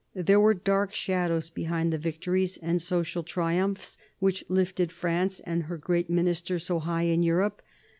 [0.15, 5.77] There were dark shadows behind the victories and social triumphs which lifted France and her
[5.77, 7.61] great Minister so high in Europe.